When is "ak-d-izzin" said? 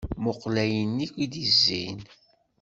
1.07-1.99